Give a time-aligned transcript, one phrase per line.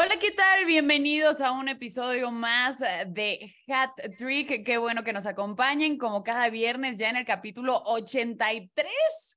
[0.00, 0.64] Hola, ¿qué tal?
[0.64, 4.64] Bienvenidos a un episodio más eh, de Hat Trick.
[4.64, 8.86] Qué bueno que nos acompañen como cada viernes ya en el capítulo 83.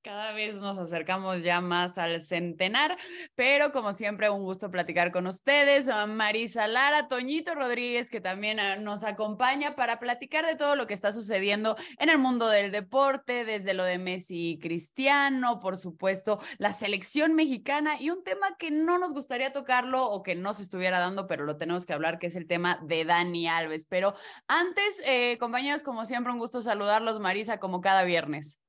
[0.03, 2.95] Cada vez nos acercamos ya más al centenar,
[3.33, 5.89] pero como siempre un gusto platicar con ustedes.
[6.07, 10.93] Marisa Lara, Toñito Rodríguez, que también eh, nos acompaña para platicar de todo lo que
[10.93, 16.37] está sucediendo en el mundo del deporte, desde lo de Messi y Cristiano, por supuesto,
[16.59, 20.99] la selección mexicana y un tema que no nos gustaría tocarlo o que no estuviera
[20.99, 23.85] dando, pero lo tenemos que hablar, que es el tema de Dani Alves.
[23.85, 24.13] Pero
[24.47, 28.59] antes, eh, compañeros, como siempre, un gusto saludarlos, Marisa, como cada viernes.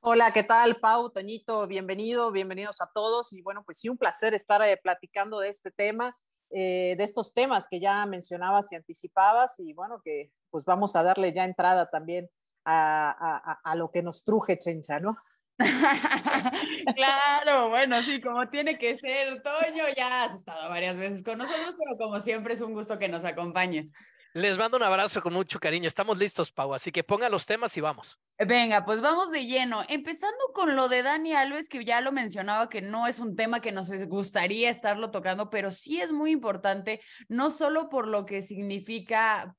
[0.00, 1.66] Hola, ¿qué tal, Pau, Toñito?
[1.66, 3.32] Bienvenido, bienvenidos a todos.
[3.32, 6.16] Y bueno, pues sí, un placer estar eh, platicando de este tema,
[6.50, 9.58] eh, de estos temas que ya mencionabas y anticipabas.
[9.58, 12.28] Y bueno, que pues vamos a darle ya entrada también
[12.64, 15.16] a, a lo que nos truje, Chencha, ¿no?
[16.96, 19.42] claro, bueno, sí, como tiene que ser.
[19.42, 23.08] Toño, ya has estado varias veces con nosotros, pero como siempre es un gusto que
[23.08, 23.92] nos acompañes.
[24.34, 25.86] Les mando un abrazo con mucho cariño.
[25.86, 28.18] Estamos listos, Pau, así que pongan los temas y vamos.
[28.38, 29.84] Venga, pues vamos de lleno.
[29.88, 33.60] Empezando con lo de Dani Alves, que ya lo mencionaba, que no es un tema
[33.60, 38.40] que nos gustaría estarlo tocando, pero sí es muy importante, no solo por lo que
[38.40, 39.54] significa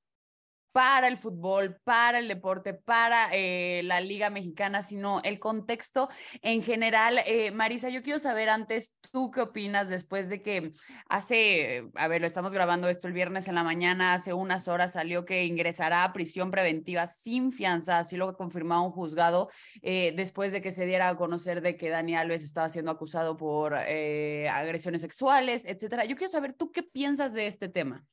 [0.74, 6.10] para el fútbol, para el deporte, para eh, la Liga Mexicana, sino el contexto
[6.42, 7.20] en general.
[7.28, 10.74] Eh, Marisa, yo quiero saber antes, ¿tú qué opinas después de que
[11.08, 14.94] hace, a ver, lo estamos grabando esto el viernes en la mañana, hace unas horas
[14.94, 19.52] salió que ingresará a prisión preventiva sin fianza, así lo confirmó un juzgado,
[19.84, 23.38] eh, después de que se diera a conocer de que Dani Alves estaba siendo acusado
[23.38, 26.06] por agresiones sexuales, etcétera.
[26.06, 28.04] Yo quiero saber, ¿tú qué piensas de este tema?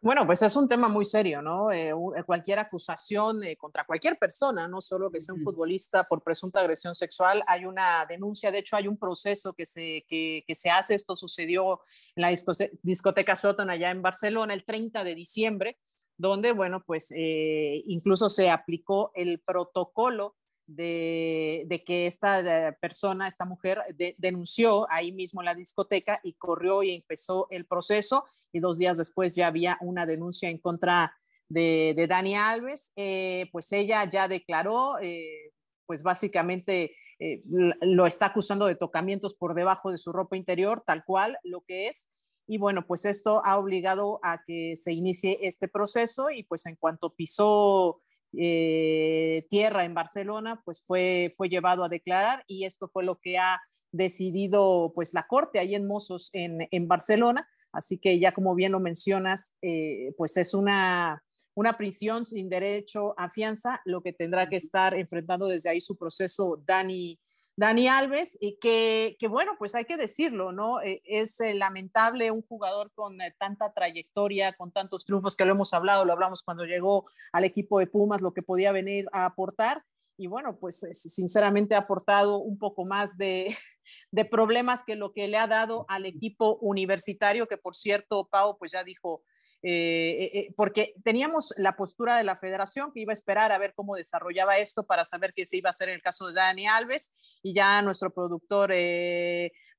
[0.00, 1.72] Bueno, pues es un tema muy serio, ¿no?
[1.72, 6.22] Eh, eh, cualquier acusación eh, contra cualquier persona, no solo que sea un futbolista por
[6.22, 10.54] presunta agresión sexual, hay una denuncia, de hecho hay un proceso que se, que, que
[10.54, 11.80] se hace, esto sucedió
[12.14, 12.34] en la
[12.82, 15.78] discoteca Soton allá en Barcelona el 30 de diciembre,
[16.18, 20.36] donde, bueno, pues incluso se aplicó el protocolo
[20.66, 23.82] de, que esta persona, esta mujer,
[24.16, 28.24] denunció ahí mismo en la discoteca y corrió y empezó el proceso
[28.56, 31.16] y dos días después ya había una denuncia en contra
[31.48, 32.92] de, Dani Alves.
[32.96, 35.52] Eh, pues ella ya declaró, eh,
[35.86, 41.04] pues básicamente eh, lo está acusando de tocamientos por debajo de su ropa interior, tal
[41.04, 42.08] cual lo que es.
[42.46, 46.76] Y bueno, pues esto ha obligado a que se inicie este proceso y pues en
[46.76, 48.00] cuanto pisó
[48.32, 53.38] eh, tierra en Barcelona, pues fue, fue llevado a declarar y esto fue lo que
[53.38, 57.48] ha decidido pues la corte ahí en Mozos en, en Barcelona.
[57.76, 61.22] Así que ya como bien lo mencionas, eh, pues es una,
[61.54, 65.96] una prisión sin derecho a fianza, lo que tendrá que estar enfrentando desde ahí su
[65.96, 67.20] proceso Dani,
[67.54, 70.80] Dani Alves, y que, bueno, pues hay que decirlo, ¿no?
[70.80, 75.74] Eh, es eh, lamentable un jugador con tanta trayectoria, con tantos triunfos que lo hemos
[75.74, 79.82] hablado, lo hablamos cuando llegó al equipo de Pumas, lo que podía venir a aportar.
[80.16, 83.54] Y bueno, pues sinceramente ha aportado un poco más de,
[84.10, 88.56] de problemas que lo que le ha dado al equipo universitario, que por cierto, Pau,
[88.58, 89.22] pues ya dijo,
[89.62, 93.58] eh, eh, eh, porque teníamos la postura de la federación que iba a esperar a
[93.58, 96.34] ver cómo desarrollaba esto para saber qué se iba a hacer en el caso de
[96.34, 98.72] Dani Alves y ya nuestro productor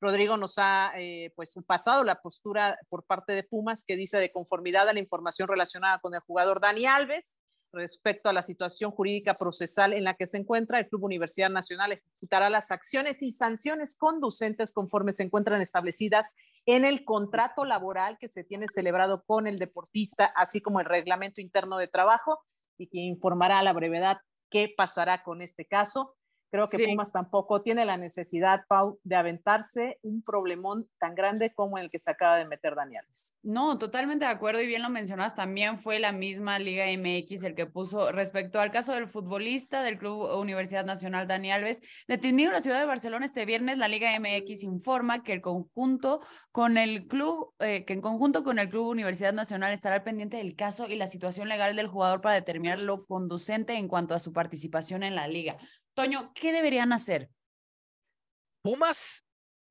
[0.02, 0.94] Rodrigo nos ha
[1.36, 5.48] pues pasado la postura por parte de Pumas que dice de conformidad a la información
[5.48, 7.38] relacionada con el jugador Dani Alves
[7.78, 11.94] respecto a la situación jurídica procesal en la que se encuentra, el Club Universidad Nacional
[11.94, 16.28] ejecutará las acciones y sanciones conducentes conforme se encuentran establecidas
[16.66, 21.40] en el contrato laboral que se tiene celebrado con el deportista, así como el reglamento
[21.40, 22.44] interno de trabajo,
[22.78, 24.18] y que informará a la brevedad
[24.50, 26.16] qué pasará con este caso.
[26.50, 31.78] Creo que Pumas tampoco tiene la necesidad, Pau, de aventarse un problemón tan grande como
[31.78, 33.04] el que se acaba de meter Daniel.
[33.44, 37.56] No, totalmente de acuerdo y bien lo mencionas, también fue la misma Liga MX el
[37.56, 42.56] que puso respecto al caso del futbolista del Club Universidad Nacional Dani Alves, detenido en
[42.56, 46.22] la ciudad de Barcelona este viernes, la Liga MX informa que el conjunto
[46.52, 50.38] con el club, eh, que en conjunto con el Club Universidad Nacional estará al pendiente
[50.38, 54.20] del caso y la situación legal del jugador para determinar lo conducente en cuanto a
[54.20, 55.58] su participación en la liga.
[55.98, 57.32] Toño, ¿qué deberían hacer?
[58.62, 59.26] Pumas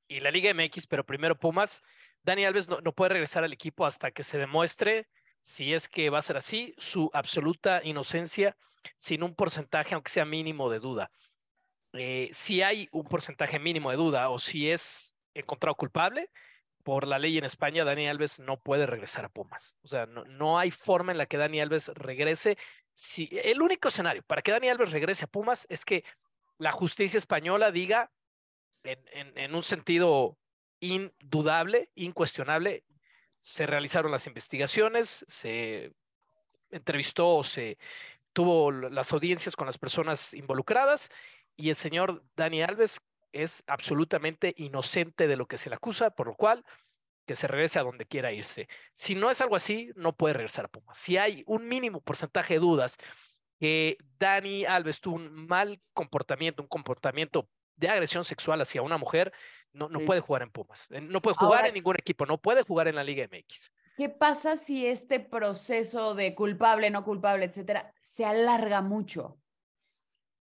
[0.08, 1.84] y la Liga MX, pero primero Pumas.
[2.24, 5.06] Dani Alves no, puede regresar al equipo hasta que se demuestre,
[5.44, 8.56] si es que va a ser así, su absoluta inocencia
[8.96, 11.12] sin un porcentaje, aunque sea mínimo de duda.
[11.92, 16.28] Eh, si hay un porcentaje mínimo de duda o si es encontrado culpable,
[16.82, 19.76] por la ley en España, Dani Alves no puede regresar a Pumas.
[19.82, 22.58] O sea, no, no hay forma en la que Dani Alves regrese.
[22.96, 26.02] Si, el único escenario para que Dani Alves regrese a Pumas es que
[26.58, 28.10] la justicia española diga,
[28.82, 30.38] en, en, un sentido
[30.80, 32.84] indudable, incuestionable,
[33.38, 35.92] se realizaron las investigaciones, se
[36.70, 37.76] entrevistó, se
[38.32, 41.10] tuvo las audiencias con las personas involucradas
[41.54, 43.00] y el señor Dani Alves
[43.32, 46.64] es absolutamente inocente de lo que se le acusa, por lo cual
[47.26, 48.68] que se regrese a donde quiera irse.
[48.94, 50.96] Si no es algo así, no puede regresar a Pumas.
[50.96, 52.96] Si hay un mínimo porcentaje de dudas
[53.58, 59.32] que Dani Alves tuvo un mal comportamiento, un comportamiento de agresión sexual hacia una mujer,
[59.72, 60.86] no, no puede jugar en Pumas.
[60.90, 63.72] Eh, no puede jugar en ningún equipo, no puede jugar en la Liga MX.
[63.96, 69.38] ¿Qué pasa si este proceso de culpable, no culpable, etcétera, se alarga mucho?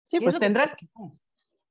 [0.07, 0.75] Sí, pues tendrá,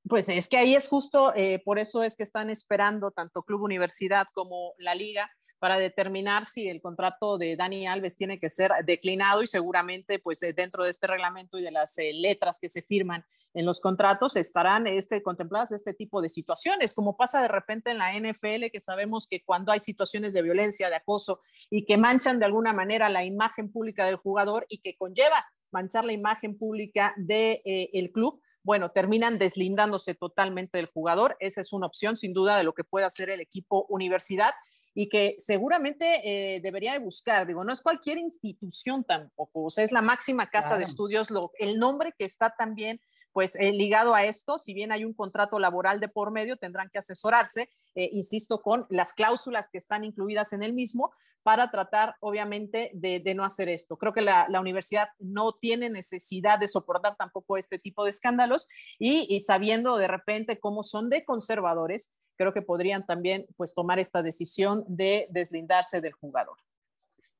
[0.07, 3.61] pues es que ahí es justo, eh, por eso es que están esperando tanto Club
[3.61, 5.29] Universidad como la Liga
[5.61, 10.41] para determinar si el contrato de Dani Alves tiene que ser declinado y seguramente pues
[10.41, 13.79] eh, dentro de este reglamento y de las eh, letras que se firman en los
[13.79, 18.71] contratos estarán este, contempladas este tipo de situaciones, como pasa de repente en la NFL,
[18.71, 22.73] que sabemos que cuando hay situaciones de violencia, de acoso y que manchan de alguna
[22.73, 27.89] manera la imagen pública del jugador y que conlleva manchar la imagen pública del de,
[27.93, 31.37] el club, bueno, terminan deslindándose totalmente del jugador.
[31.39, 34.51] Esa es una opción, sin duda, de lo que puede hacer el equipo universidad
[34.93, 37.47] y que seguramente eh, debería de buscar.
[37.47, 40.79] Digo, no es cualquier institución tampoco, o sea, es la máxima casa claro.
[40.79, 42.99] de estudios, lo, el nombre que está también
[43.33, 46.89] pues eh, ligado a esto, si bien hay un contrato laboral de por medio, tendrán
[46.91, 51.11] que asesorarse, eh, insisto, con las cláusulas que están incluidas en el mismo
[51.43, 53.97] para tratar, obviamente, de, no hacer esto.
[53.97, 58.69] Creo que la, la, universidad no tiene necesidad de soportar tampoco este tipo de escándalos
[58.99, 63.99] y, y sabiendo de repente cómo son de conservadores, creo que podrían también pues tomar
[63.99, 66.57] esta decisión de deslindarse del jugador.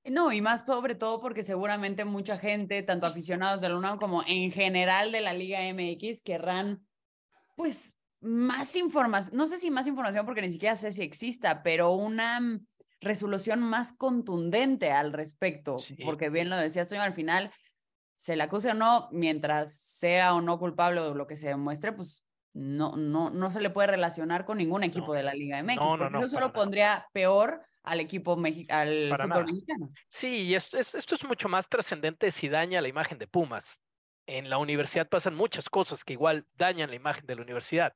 [0.04, 4.24] No, y más sobre todo porque seguramente mucha gente, tanto aficionados de la UNAM como
[4.26, 6.84] en general de la Liga MX, querrán,
[7.56, 11.92] pues, más información, no sé si más información porque ni siquiera sé si exista, pero
[11.92, 12.40] una
[13.00, 15.96] resolución más contundente al respecto, sí.
[16.04, 17.52] porque bien lo decías tú, al final,
[18.16, 21.94] se le acuse o no, mientras sea o no culpable o lo que se demuestre,
[21.94, 22.24] pues
[22.54, 25.14] no, no, no se le puede relacionar con ningún equipo no.
[25.14, 29.28] de la Liga MX, no, porque eso solo pondría peor al equipo mexi al Para
[29.28, 29.46] fútbol nada.
[29.46, 29.92] mexicano.
[30.10, 33.82] Sí, y esto es, esto es mucho más trascendente si daña la imagen de Pumas.
[34.28, 37.94] En la universidad pasan muchas cosas que igual dañan la imagen de la universidad.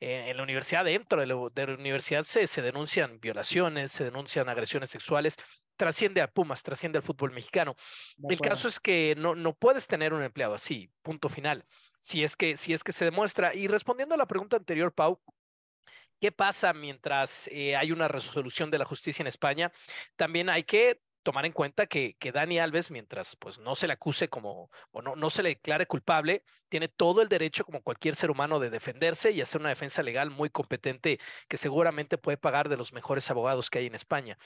[0.00, 4.04] Eh, en la universidad, dentro de la, de la universidad, se, se, denuncian violaciones, se
[4.04, 5.36] denuncian agresiones sexuales,
[5.76, 7.76] trasciende a Pumas, trasciende al fútbol mexicano.
[8.28, 11.64] El caso es que no, no puedes tener un empleado así, punto final.
[12.00, 13.54] Si es, que, si es que se demuestra.
[13.54, 15.22] Y respondiendo a la pregunta anterior, Pau,
[16.20, 19.72] ¿Qué pasa mientras eh, hay una resolución de la justicia en España?
[20.16, 23.94] También hay que tomar en cuenta que, que, Dani Alves, mientras pues no se le
[23.94, 28.16] acuse como o no, no se le declare culpable, tiene todo el derecho como cualquier
[28.16, 31.18] ser humano de defenderse y hacer una defensa legal muy competente
[31.48, 34.38] que seguramente puede pagar de los mejores abogados que hay en España.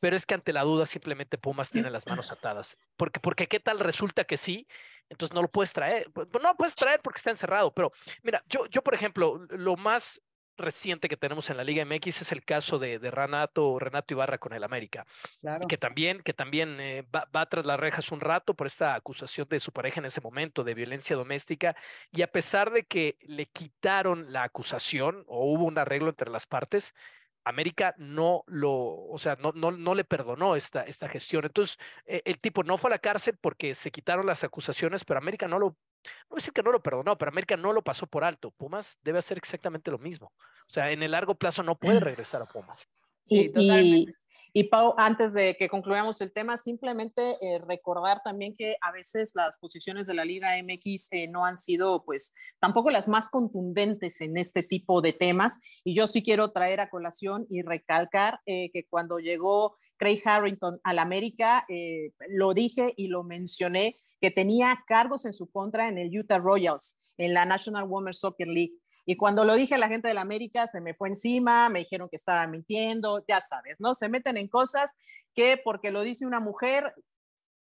[0.00, 2.76] Pero es que ante la duda simplemente Pumas tiene las manos atadas.
[2.96, 4.66] Porque, porque qué tal resulta que sí,
[5.08, 6.10] entonces no lo puedes traer.
[6.12, 7.72] Pues no lo puedes traer porque está encerrado.
[7.72, 7.92] Pero
[8.22, 10.20] mira, yo, yo por ejemplo, lo más
[10.58, 14.38] reciente que tenemos en la Liga MX es el caso de, de Renato, Renato Ibarra
[14.38, 15.06] con el América,
[15.40, 15.66] claro.
[15.66, 19.48] que también, que también eh, va, va, tras las rejas un rato por esta acusación
[19.48, 21.76] de su pareja en ese momento de violencia doméstica
[22.12, 26.46] y a pesar de que le quitaron la acusación o hubo un arreglo entre las
[26.46, 26.94] partes,
[27.44, 31.44] América no lo, o sea, no, no, no le perdonó esta, esta gestión.
[31.44, 35.18] Entonces, eh, el tipo no fue a la cárcel porque se quitaron las acusaciones, pero
[35.18, 35.76] América no lo,
[36.30, 38.50] no decir que no lo perdonó, pero América no lo pasó por alto.
[38.50, 40.32] Pumas debe hacer exactamente lo mismo.
[40.36, 42.88] O sea, en el largo plazo no puede regresar a Pumas.
[43.24, 44.14] Sí, totalmente.
[44.52, 49.32] Y Pau, antes de que concluyamos el tema, simplemente eh, recordar también que a veces
[49.34, 54.20] las posiciones de la Liga MX eh, no han sido, pues, tampoco las más contundentes
[54.20, 55.60] en este tipo de temas.
[55.84, 60.80] Y yo sí quiero traer a colación y recalcar eh, que cuando llegó Craig Harrington
[60.84, 65.98] al América, eh, lo dije y lo mencioné, que tenía cargos en su contra en
[65.98, 68.76] el Utah Royals, en la National Women's Soccer League.
[69.06, 71.80] Y cuando lo dije a la gente de la América, se me fue encima, me
[71.80, 73.94] dijeron que estaba mintiendo, ya sabes, ¿no?
[73.94, 74.96] Se meten en cosas
[75.34, 76.94] que porque lo dice una mujer,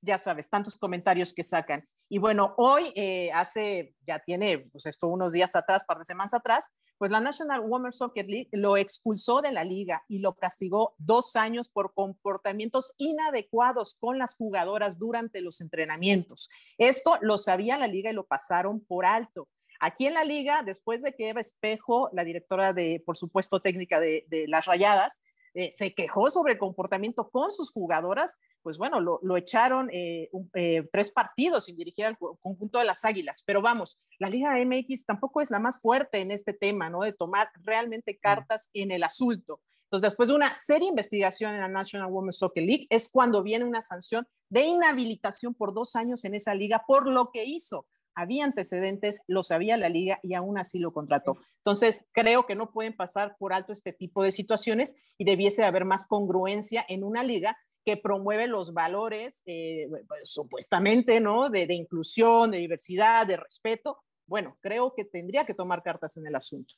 [0.01, 1.87] ya sabes, tantos comentarios que sacan.
[2.07, 6.35] Y bueno, hoy, eh, hace, ya tiene, pues esto unos días atrás, par de semanas
[6.35, 10.93] atrás, pues la National Women's Soccer League lo expulsó de la liga y lo castigó
[10.97, 16.49] dos años por comportamientos inadecuados con las jugadoras durante los entrenamientos.
[16.77, 19.49] Esto lo sabía la liga y lo pasaron por alto.
[19.85, 23.99] Aquí en la liga, después de que Eva Espejo, la directora de, por supuesto, técnica
[23.99, 25.21] de, de las Rayadas,
[25.53, 30.31] eh, se quejó sobre el comportamiento con sus jugadoras, pues bueno, lo, lo echaron eh,
[30.55, 33.43] eh, tres partidos sin dirigir al conjunto de las Águilas.
[33.45, 37.01] Pero vamos, la Liga MX tampoco es la más fuerte en este tema, ¿no?
[37.01, 39.61] De tomar realmente cartas en el asunto.
[39.83, 43.65] Entonces, después de una seria investigación en la National Women's Soccer League, es cuando viene
[43.65, 48.45] una sanción de inhabilitación por dos años en esa liga por lo que hizo había
[48.45, 51.37] antecedentes, lo sabía la liga y aún así lo contrató.
[51.57, 55.85] Entonces, creo que no pueden pasar por alto este tipo de situaciones y debiese haber
[55.85, 61.49] más congruencia en una liga que promueve los valores eh, pues, supuestamente, ¿no?
[61.49, 63.99] De, de inclusión, de diversidad, de respeto.
[64.25, 66.73] Bueno, creo que tendría que tomar cartas en el asunto.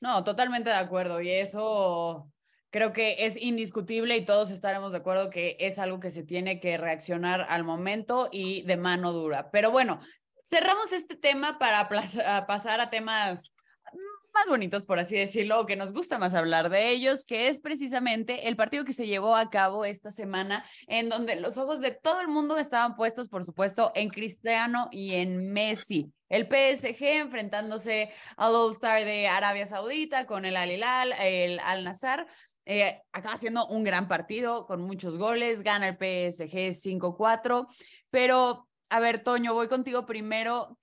[0.00, 1.22] No, totalmente de acuerdo.
[1.22, 2.28] Y eso
[2.72, 6.58] creo que es indiscutible y todos estaremos de acuerdo que es algo que se tiene
[6.58, 9.50] que reaccionar al momento y de mano dura.
[9.50, 10.00] Pero bueno,
[10.52, 11.88] cerramos este tema para
[12.46, 13.54] pasar a temas
[14.34, 18.48] más bonitos, por así decirlo, que nos gusta más hablar de ellos, que es precisamente
[18.48, 22.20] el partido que se llevó a cabo esta semana, en donde los ojos de todo
[22.20, 26.12] el mundo estaban puestos, por supuesto, en Cristiano y en Messi.
[26.28, 32.26] El PSG enfrentándose al All-Star de Arabia Saudita con el Al Hilal, el Al Nazar.
[32.66, 37.66] Eh, acaba siendo un gran partido con muchos goles, gana el PSG 5-4,
[38.10, 40.78] pero a ver, Toño, voy contigo primero.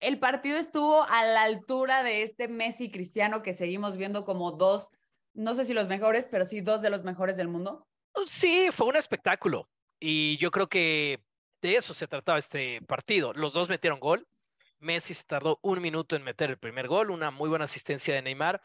[0.00, 4.90] El partido estuvo a la altura de este Messi Cristiano que seguimos viendo como dos,
[5.32, 7.88] no sé si los mejores, pero sí dos de los mejores del mundo.
[8.26, 11.24] Sí, fue un espectáculo y yo creo que
[11.62, 13.32] de eso se trataba este partido.
[13.32, 14.28] Los dos metieron gol.
[14.78, 18.20] Messi se tardó un minuto en meter el primer gol, una muy buena asistencia de
[18.20, 18.60] Neymar.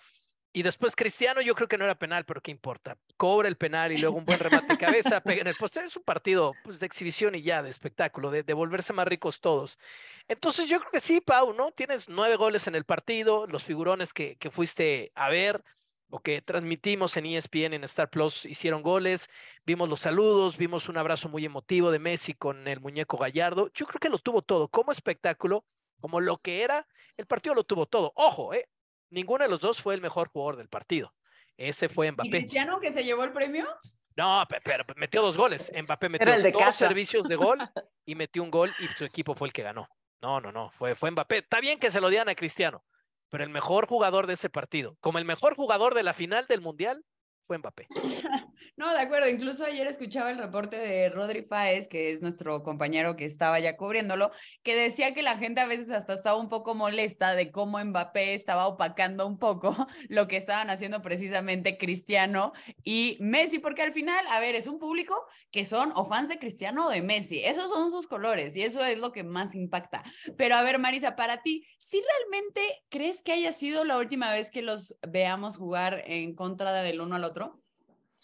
[0.53, 2.98] Y después Cristiano, yo creo que no era penal, pero ¿qué importa?
[3.15, 5.55] Cobra el penal y luego un buen remate de cabeza, pega en el.
[5.55, 9.39] Es un partido pues, de exhibición y ya, de espectáculo, de, de, volverse más ricos
[9.39, 9.79] todos.
[10.27, 11.72] Entonces yo creo que sí, Pau, ¿no?
[11.72, 15.63] Tienes nueve goles en el partido, los figurones que, que fuiste a ver
[16.10, 19.29] o que transmitimos en ESPN, en Star Plus, hicieron goles,
[19.65, 23.72] vimos los saludos, vimos un abrazo muy emotivo de Messi con el muñeco Gallardo.
[23.74, 25.63] Yo creo que lo tuvo todo, como espectáculo,
[26.01, 28.12] como lo que era, el partido lo tuvo todo.
[28.15, 28.67] Ojo, ¿eh?
[29.12, 31.13] Ninguno de los dos fue el mejor jugador del partido.
[31.58, 32.27] Ese fue Mbappé.
[32.27, 33.68] ¿Y Cristiano que se llevó el premio?
[34.15, 35.72] No, pero metió dos goles.
[35.75, 37.60] Mbappé metió dos servicios de gol
[38.06, 39.88] y metió un gol y su equipo fue el que ganó.
[40.22, 41.39] No, no, no, fue, fue Mbappé.
[41.39, 42.84] Está bien que se lo dieran a Cristiano,
[43.30, 46.62] pero el mejor jugador de ese partido, como el mejor jugador de la final del
[46.62, 47.03] Mundial,
[47.43, 47.88] fue Mbappé.
[48.77, 49.27] No, de acuerdo.
[49.27, 53.75] Incluso ayer escuchaba el reporte de Rodri Páez, que es nuestro compañero que estaba ya
[53.75, 54.31] cubriéndolo,
[54.63, 58.33] que decía que la gente a veces hasta estaba un poco molesta de cómo Mbappé
[58.33, 59.75] estaba opacando un poco
[60.10, 64.79] lo que estaban haciendo precisamente Cristiano y Messi, porque al final, a ver, es un
[64.79, 65.15] público
[65.51, 67.43] que son o fans de Cristiano o de Messi.
[67.43, 70.03] Esos son sus colores y eso es lo que más impacta.
[70.38, 74.51] Pero a ver, Marisa, para ti, ¿sí realmente crees que haya sido la última vez
[74.51, 77.30] que los veamos jugar en contra del uno al otro?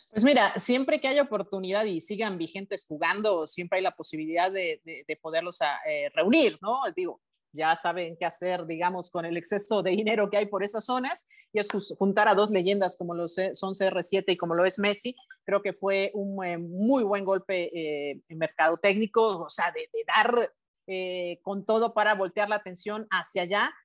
[0.09, 4.81] Pues mira, siempre que haya oportunidad y sigan vigentes jugando, siempre hay la posibilidad de,
[4.83, 6.79] de, poderlos ah, eh, reunir, ¿no?
[6.95, 7.21] Digo,
[7.51, 11.27] ya saben qué hacer, digamos, con el exceso de dinero que hay por esas zonas,
[11.51, 15.15] y es juntar a dos leyendas como lo son CR7 y como lo es Messi,
[15.43, 19.89] creo que fue un eh, muy buen golpe eh, en mercado técnico, o sea, de,
[20.05, 20.51] dar
[21.43, 23.75] con todo para voltear la atención hacia allá.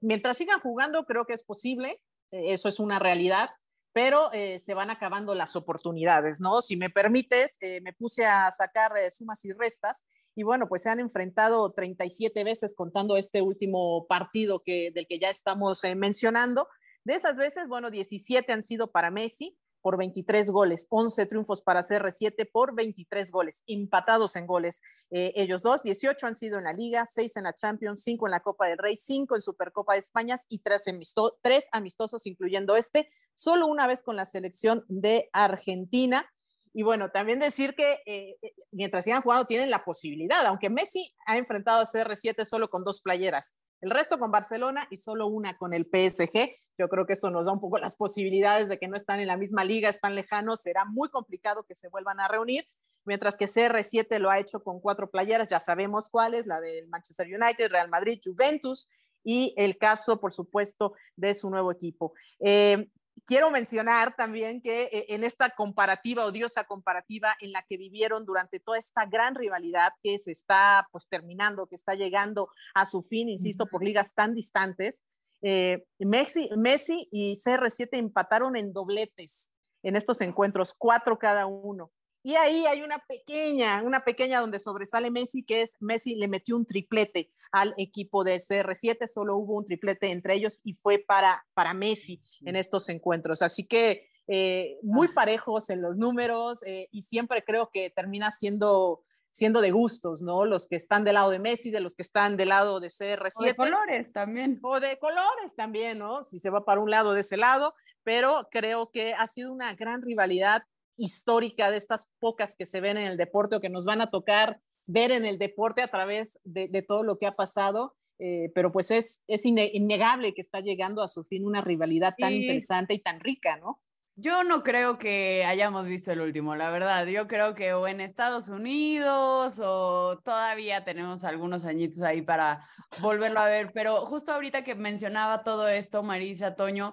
[0.00, 2.00] Mientras sigan jugando, creo que es posible,
[2.32, 3.50] eso es una realidad,
[3.92, 6.60] pero eh, se van acabando las oportunidades, ¿no?
[6.60, 10.06] Si me permites, eh, me puse a sacar eh, sumas y restas
[10.36, 15.18] y bueno, pues se han enfrentado 37 veces contando este último partido que, del que
[15.18, 16.68] ya estamos mencionando.
[17.04, 21.82] De esas veces, bueno, 17 han sido para Messi, por 23 goles, 11 triunfos para
[21.82, 24.80] CR7 por 23 goles, empatados en goles.
[25.10, 28.30] Eh, ellos dos, 18 han sido en la Liga, 6 en la Champions, 5 en
[28.30, 32.76] la Copa del Rey, 5 en Supercopa de España y 3, amisto 3 amistosos, incluyendo
[32.76, 36.30] este, solo una vez con la selección de Argentina.
[36.72, 41.14] Y bueno, también decir que eh, eh mientras sigan jugando tienen la posibilidad, aunque Messi
[41.26, 45.56] ha enfrentado a CR7 solo con dos playeras, el resto con Barcelona y solo una
[45.56, 46.52] con el PSG.
[46.78, 49.26] Yo creo que esto nos da un poco las posibilidades de que no están en
[49.26, 52.66] la misma liga, están lejanos, será muy complicado que se vuelvan a reunir,
[53.04, 57.26] mientras que CR7 lo ha hecho con cuatro playeras, ya sabemos cuáles, la del Manchester
[57.26, 58.88] United, Real Madrid, Juventus
[59.22, 62.14] y el caso, por supuesto, de su nuevo equipo.
[62.38, 62.88] Eh,
[63.26, 68.60] quiero mencionar también que eh, en esta comparativa, odiosa comparativa en la que vivieron durante
[68.60, 73.28] toda esta gran rivalidad que se está pues terminando, que está llegando a su fin,
[73.28, 75.04] insisto, por ligas tan distantes,
[75.42, 79.50] eh, Messi, Messi y CR7 empataron en dobletes
[79.82, 81.90] en estos encuentros, cuatro cada uno.
[82.22, 86.56] Y ahí hay una pequeña, una pequeña donde sobresale Messi, que es Messi le metió
[86.56, 91.44] un triplete al equipo de CR7, solo hubo un triplete entre ellos y fue para,
[91.54, 93.42] para Messi en estos encuentros.
[93.42, 99.02] Así que eh, muy parejos en los números eh, y siempre creo que termina siendo
[99.32, 100.44] siendo de gustos, ¿no?
[100.44, 103.32] Los que están del lado de Messi, de los que están del lado de CR7.
[103.36, 104.58] O de colores también.
[104.62, 106.22] O de colores también, ¿no?
[106.22, 109.74] Si se va para un lado de ese lado, pero creo que ha sido una
[109.74, 110.64] gran rivalidad
[110.96, 114.10] histórica de estas pocas que se ven en el deporte o que nos van a
[114.10, 117.96] tocar ver en el deporte a través de, todo lo que ha pasado.
[118.18, 122.34] Eh, pero pues es, es innegable que está llegando a su fin una rivalidad tan
[122.34, 123.80] interesante y tan rica, ¿no?
[124.22, 127.06] Yo no creo que hayamos visto el último, la verdad.
[127.06, 132.68] Yo creo que o en Estados Unidos o todavía tenemos algunos añitos ahí para
[133.00, 133.72] volverlo a ver.
[133.72, 136.92] Pero justo ahorita que mencionaba todo esto, Marisa, Toño,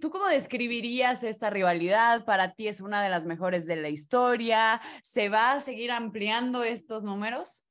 [0.00, 2.24] ¿Tú cómo describirías esta rivalidad?
[2.24, 4.80] ¿Para ti es una de las mejores de la historia?
[5.02, 7.64] ¿Se va a seguir ampliando estos números?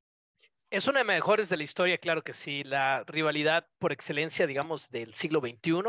[0.70, 2.66] Es una de las mejores de la historia, claro que sí.
[2.66, 5.84] La rivalidad por excelencia, digamos, del siglo XXI.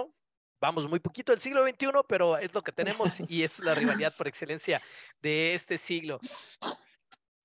[0.60, 4.14] Vamos muy poquito del siglo XXI, pero es lo que tenemos y es la rivalidad
[4.16, 4.80] por excelencia
[5.20, 6.20] de este siglo.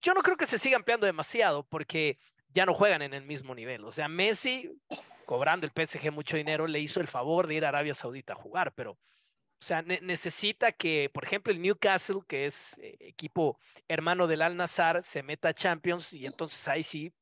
[0.04, 2.20] Yo no creo que se siga ampliando demasiado porque
[2.54, 3.84] ya no juegan en el mismo nivel.
[3.84, 4.70] O sea, Messi
[5.26, 8.36] cobrando el PSG mucho dinero, le hizo el favor de ir a Arabia Saudita a
[8.38, 13.58] jugar, pero, o sea, necesita que, por ejemplo, el Newcastle, que es eh, equipo
[13.88, 17.14] hermano del Al Nazar, se meta a Champions y entonces ahí sí,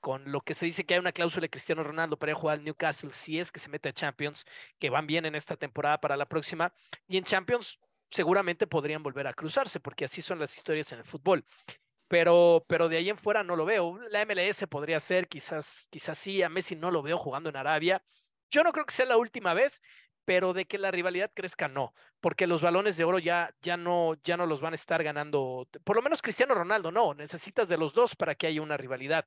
[0.00, 2.64] con lo que se dice que hay una cláusula de Cristiano Ronaldo para jugar al
[2.64, 4.46] Newcastle, si es que se mete a Champions,
[4.78, 6.72] que van bien en esta temporada para la próxima,
[7.06, 7.78] y en Champions
[8.10, 11.44] seguramente podrían volver a cruzarse, porque así son las historias en el fútbol
[12.10, 13.96] pero, pero de ahí en fuera no lo veo.
[14.08, 18.02] La MLS podría ser, quizás, quizás sí, a Messi no lo veo jugando en Arabia.
[18.50, 19.80] Yo no creo que sea la última vez,
[20.24, 24.16] pero de que la rivalidad crezca, no, porque los balones de oro ya, ya, no,
[24.24, 27.78] ya no los van a estar ganando, por lo menos Cristiano Ronaldo, no, necesitas de
[27.78, 29.24] los dos para que haya una rivalidad.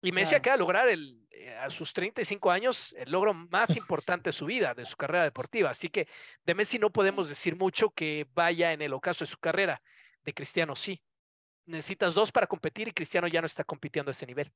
[0.00, 4.30] Y Messi acaba de lograr el, eh, a sus 35 años el logro más importante
[4.30, 5.68] de su vida, de su carrera deportiva.
[5.68, 6.08] Así que
[6.42, 9.82] de Messi no podemos decir mucho que vaya en el ocaso de su carrera.
[10.22, 11.02] De Cristiano sí
[11.66, 14.52] necesitas dos para competir y Cristiano ya no está compitiendo a ese nivel.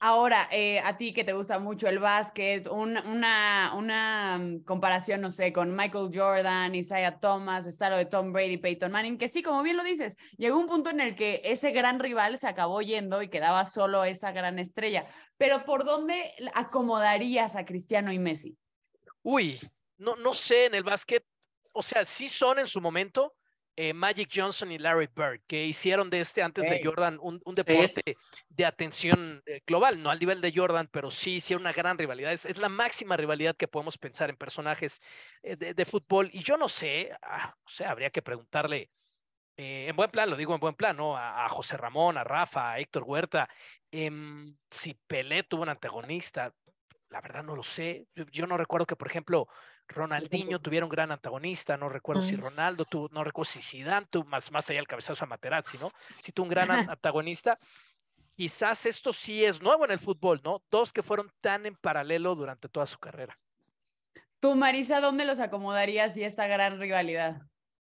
[0.00, 5.30] Ahora, eh, a ti que te gusta mucho el básquet, una, una mm, comparación, no
[5.30, 9.42] sé, con Michael Jordan, Isaiah Thomas, está lo de Tom Brady, Peyton Manning, que sí,
[9.42, 12.82] como bien lo dices, llegó un punto en el que ese gran rival se acabó
[12.82, 15.06] yendo y quedaba solo esa gran estrella.
[15.38, 18.58] Pero ¿por dónde acomodarías a Cristiano y Messi?
[19.22, 19.58] Uy,
[19.96, 21.24] no, no sé en el básquet,
[21.72, 23.34] o sea, sí son en su momento,
[23.76, 28.16] eh, Magic Johnson y Larry Bird, que hicieron de este antes de Jordan un, deporte
[28.48, 32.32] de atención eh, global, no al nivel de Jordan, pero sí hicieron una gran rivalidad.
[32.32, 35.00] Es, la máxima rivalidad que podemos pensar en personajes
[35.42, 36.30] eh, de, fútbol.
[36.32, 38.90] Y yo no sé, ah, o sea, habría que preguntarle,
[39.56, 41.16] en buen plan, lo digo en buen plan, ¿no?
[41.16, 43.48] A, José Ramón, a Rafa, a Héctor Huerta,
[43.90, 46.52] em, si Pelé tuvo un antagonista,
[47.10, 48.06] la verdad no lo sé.
[48.14, 49.48] yo no recuerdo que, por ejemplo,
[49.88, 54.24] Ronaldinho tuviera un gran antagonista, no recuerdo si Ronaldo tuvo, no recuerdo si Zidane tuvo,
[54.24, 55.90] más, más allá del cabezazo a Materazzi, ¿no?
[56.22, 57.58] Si tuvo un gran antagonista.
[58.36, 60.62] Quizás esto sí es nuevo en el fútbol, ¿no?
[60.70, 63.38] Dos que fueron tan en paralelo durante toda su carrera.
[64.40, 67.42] Tú, Marisa, ¿dónde los acomodarías y esta gran rivalidad?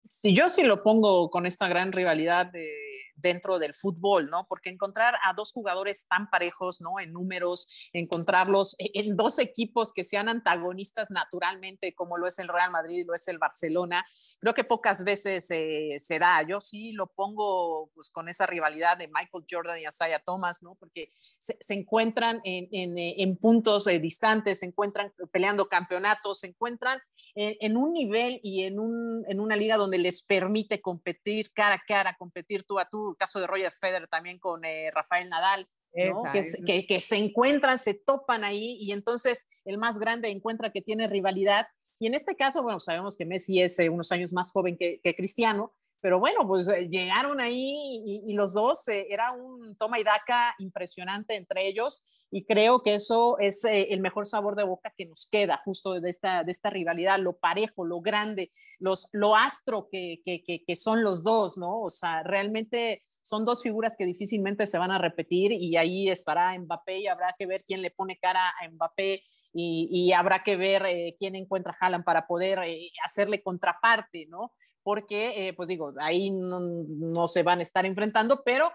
[0.09, 2.73] Si yo sí lo pongo con esta gran rivalidad de
[3.21, 4.47] dentro del fútbol, ¿no?
[4.49, 6.99] Porque encontrar a dos jugadores tan parejos, ¿no?
[7.01, 12.49] En números, encontrarlos e-, en dos equipos que sean antagonistas naturalmente, como lo es el
[12.49, 14.05] Real Madrid, lo es el Barcelona,
[14.41, 16.43] creo que pocas veces eh, se da.
[16.43, 20.75] Yo sí lo pongo pues con esa rivalidad de Michael Jordan y Isaiah Thomas, ¿no?
[20.75, 27.01] Porque se, encuentran en, eh, en, puntos eh, distantes, se encuentran peleando campeonatos, se encuentran
[27.35, 31.83] en, un nivel y en, un, en una liga donde les permite competir cara a
[31.87, 35.69] cara, competir tú a tú, el caso de Roger Federer también con eh, Rafael Nadal,
[35.93, 41.09] que, que, se encuentran, se topan ahí y entonces el más grande encuentra que tiene
[41.09, 41.67] rivalidad.
[41.99, 45.01] Y en este caso, bueno, sabemos que Messi es eh, unos años más joven que,
[45.03, 50.05] que Cristiano, pero bueno, pues eh, llegaron ahí y, los dos, era un toma y
[50.05, 55.07] daca impresionante entre ellos y creo que eso es el mejor sabor de boca que
[55.07, 59.89] nos queda justo de esta, de esta rivalidad, lo parejo, lo grande, los, lo astro
[59.91, 61.83] que, que, son los dos, ¿no?
[61.83, 66.59] O sea, realmente son dos figuras que difícilmente se van a repetir y ahí estará
[66.59, 70.87] Mbappé y habrá que ver quién le pone cara a Mbappé y, habrá que ver
[70.87, 74.53] eh, quién encuentra a Haaland para poder eh, hacerle contraparte, ¿no?
[74.83, 78.73] Porque, eh, pues digo, ahí no, se van a estar enfrentando, pero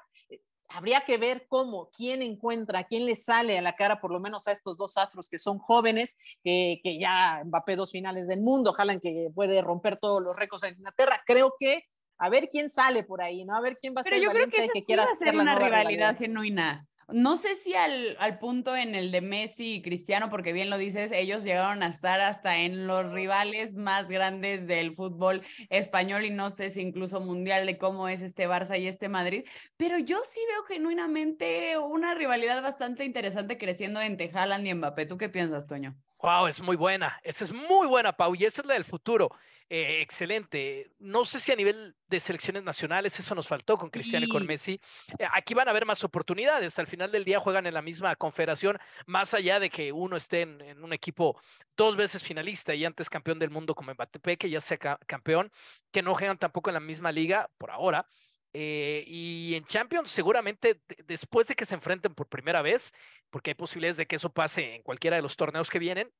[0.70, 4.48] habría que ver cómo, quién encuentra, quién le sale a la cara, por lo menos
[4.48, 8.74] a estos dos astros que son jóvenes, que, que ya Mbappé dos finales del mundo,
[8.78, 11.22] Haaland que puede romper todos los récords en Inglaterra.
[11.26, 11.86] Creo que
[12.18, 13.56] a ver quién sale por ahí, ¿no?
[13.56, 16.18] A ver quién va a ser Pero yo creo que, que quiera hacer una rivalidad,
[16.18, 16.88] genuina.
[17.08, 20.78] No sé si al, al, punto en el de Messi y Cristiano, porque bien lo
[20.78, 26.32] dices, ellos llegaron a estar hasta en los rivales más grandes del fútbol español y
[26.32, 29.46] no sé si incluso mundial de cómo es este Barça y este Madrid,
[29.78, 35.06] pero yo sí veo genuinamente una rivalidad bastante interesante creciendo entre Haaland y Mbappé.
[35.06, 35.96] ¿Tú qué piensas, Toño?
[36.22, 39.30] Wow, es muy buena, esa es muy buena, Pau, y esa es la del futuro.
[39.68, 40.92] Eh, excelente.
[41.00, 44.46] No sé si a nivel de selecciones nacionales eso nos faltó con Cristiano y con
[44.46, 44.80] Messi.
[45.18, 46.78] Eh, aquí van a haber más oportunidades.
[46.78, 50.42] Al final del día juegan en la misma confederación, más allá de que uno esté
[50.42, 51.40] en, un equipo
[51.76, 55.52] dos veces finalista y antes campeón del mundo como Mbappé, que ya sea campeón,
[55.92, 58.08] que no juegan tampoco en la misma liga por ahora.
[58.54, 62.94] Eh, y en Champions, seguramente después de que se enfrenten por primera vez,
[63.32, 66.12] porque hay posibilidades de que eso pase en cualquiera de los torneos que vienen,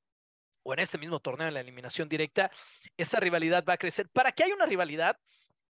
[0.66, 2.52] o en este mismo torneo en la eliminación directa,
[2.98, 4.10] esa rivalidad va a crecer.
[4.10, 5.18] Para que haya una rivalidad,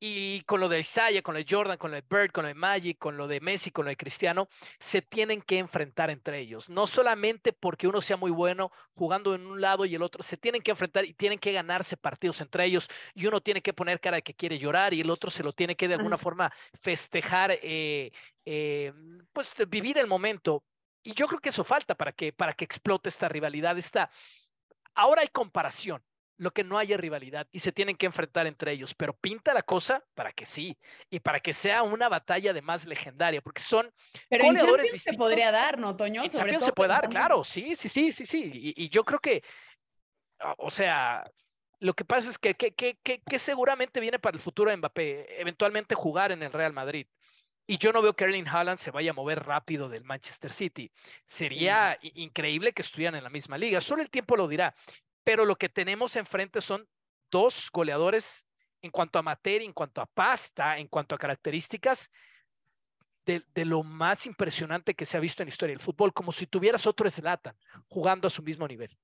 [0.07, 2.49] y con lo de Isaiah, con lo de Jordan, con lo de Bird, con lo
[2.49, 6.41] de Magic, con lo de Messi, con lo de Cristiano, se tienen que enfrentar entre
[6.41, 6.69] ellos.
[6.69, 10.37] No solamente porque uno sea muy bueno jugando en un lado y el otro, se
[10.37, 12.89] tienen que enfrentar y tienen que ganarse partidos entre ellos.
[13.15, 15.55] Y uno tiene que poner cara de que quiere llorar y el otro se lo
[15.55, 18.13] tiene que de alguna forma festejar, eh,
[18.45, 18.93] eh,
[19.33, 20.65] pues vivir el momento.
[21.03, 24.11] Y yo creo que eso falta para que, para que explote esta rivalidad, esta,
[24.95, 26.03] Ahora hay comparación,
[26.37, 29.63] lo que no haya rivalidad y se tienen que enfrentar entre ellos, pero pinta la
[29.63, 30.77] cosa para que sí
[31.11, 33.93] y para que sea una batalla de más legendaria, porque son
[34.29, 36.25] pero en Champions se podría dar, ¿no, Toño?
[36.25, 39.43] En Champions se puede dar, claro, sí, sí, sí, sí, sí, y, yo creo que,
[40.59, 41.25] o sea,
[41.81, 45.41] lo que pasa es que, que, que, que, seguramente viene para el futuro de Mbappé,
[45.41, 47.07] eventualmente jugar en el Real Madrid.
[47.67, 50.91] Y yo no veo que Erling Haaland se vaya a mover rápido del Manchester City.
[51.25, 53.81] Sería increíble que estuvieran en la misma liga.
[53.81, 54.75] Solo el tiempo lo dirá.
[55.23, 56.87] Pero lo que tenemos enfrente son
[57.31, 58.47] dos goleadores
[58.83, 62.11] en cuanto a materia, en cuanto a pasta, en cuanto a características,
[63.25, 66.31] de, de, lo más impresionante que se ha visto en la historia del fútbol, como
[66.31, 67.57] si tuvieras otro Zlatan
[67.89, 68.95] jugando a su mismo nivel.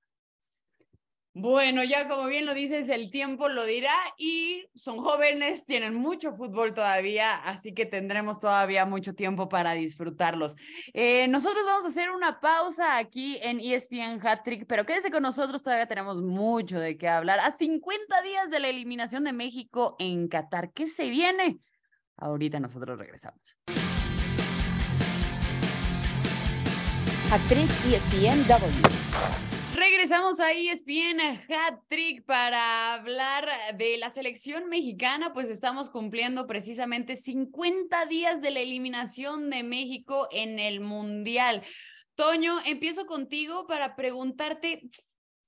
[1.33, 6.33] Bueno, ya como bien lo dices, el tiempo lo dirá y son jóvenes, tienen mucho
[6.33, 10.57] fútbol todavía, así que tendremos todavía mucho tiempo para disfrutarlos.
[10.93, 15.63] Eh, nosotros vamos a hacer una pausa aquí en ESPN Hattrick, pero quédese con nosotros,
[15.63, 17.39] todavía tenemos mucho de qué hablar.
[17.39, 21.59] A 50 días de la eliminación de México en Qatar, ¿qué se viene?
[22.17, 23.57] Ahorita nosotros regresamos.
[27.31, 29.50] Hattrick ESPN W.
[29.91, 37.17] Regresamos a ESPN Hat Trick para hablar de la selección mexicana, pues estamos cumpliendo precisamente
[37.17, 41.61] 50 días de la eliminación de México en el Mundial.
[42.15, 44.81] Toño, empiezo contigo para preguntarte,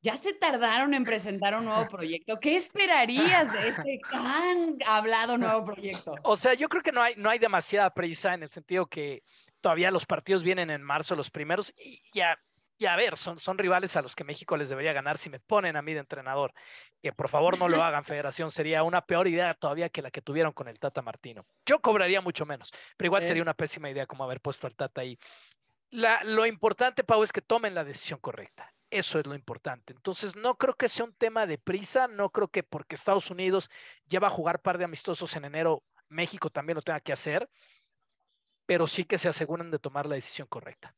[0.01, 2.37] ya se tardaron en presentar un nuevo proyecto.
[2.41, 6.15] ¿Qué esperarías de este tan hablado nuevo proyecto?
[6.23, 9.23] O sea, yo creo que no hay, no hay demasiada prisa en el sentido que
[9.61, 12.37] todavía los partidos vienen en marzo, los primeros, y ya
[12.77, 15.39] y a ver, son, son rivales a los que México les debería ganar si me
[15.39, 16.53] ponen a mí de entrenador.
[17.01, 18.51] Que por favor no lo hagan, Federación.
[18.51, 21.45] Sería una peor idea todavía que la que tuvieron con el Tata Martino.
[21.65, 25.01] Yo cobraría mucho menos, pero igual sería una pésima idea como haber puesto al Tata
[25.01, 25.17] ahí.
[25.91, 28.73] La, lo importante, Pau, es que tomen la decisión correcta.
[28.89, 29.93] Eso es lo importante.
[29.93, 33.69] Entonces, no creo que sea un tema de prisa, no creo que porque Estados Unidos
[34.07, 37.49] lleva a jugar par de amistosos en enero, México también lo tenga que hacer,
[38.65, 40.95] pero sí que se aseguren de tomar la decisión correcta.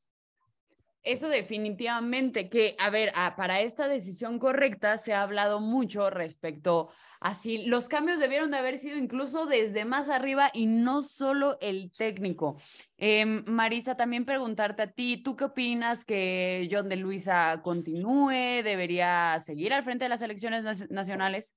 [1.06, 6.90] Eso definitivamente, que, a ver, ah, para esta decisión correcta se ha hablado mucho respecto
[7.20, 11.58] a si los cambios debieron de haber sido incluso desde más arriba y no solo
[11.62, 12.58] el técnico.
[12.98, 18.64] Em, Marisa, también preguntarte a ti, ¿tú qué opinas que John de Luisa continúe?
[18.64, 21.56] ¿Debería seguir al frente de las elecciones nacionales?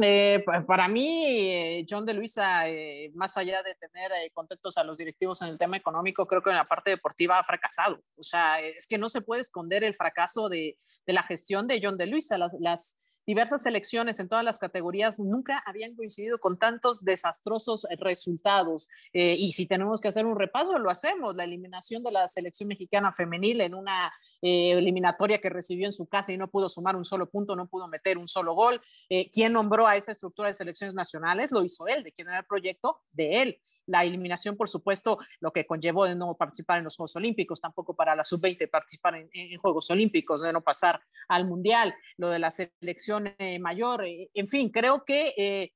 [0.00, 4.96] Eh, para mí, eh, John de Luisa, eh, más allá de tener contactos a los
[4.96, 8.02] directivos en el tema económico, creo que en la parte deportiva ha fracasado.
[8.16, 11.80] O sea, es que no se puede esconder el fracaso de, de la gestión de
[11.82, 12.38] John de Luisa.
[12.38, 18.88] Las, las, diversas elecciones en todas las categorías nunca habían coincidido con tantos desastrosos resultados.
[19.12, 21.34] Eh, y si tenemos que hacer un repaso, lo hacemos.
[21.36, 26.06] La eliminación de la selección mexicana femenil en una eh, eliminatoria que recibió en su
[26.06, 28.80] casa y no pudo sumar un solo punto, no pudo meter un solo gol.
[29.08, 31.52] Eh, ¿Quién nombró a esa estructura de selecciones nacionales?
[31.52, 32.02] Lo hizo él.
[32.02, 33.00] ¿De quién era el proyecto?
[33.12, 37.16] De él la eliminación, por supuesto, lo que conllevó de no participar en los Juegos
[37.16, 42.28] Olímpicos, tampoco para la sub-20 participar en, Juegos Olímpicos, de no pasar al Mundial, lo
[42.28, 45.72] de la selección eh, mayor, eh, en fin, creo que eh,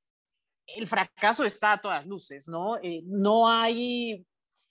[0.67, 2.77] el fracaso está a todas luces, ¿no?
[3.05, 4.25] no hay